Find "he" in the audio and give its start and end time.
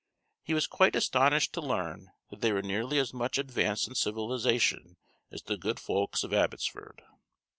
0.41-0.55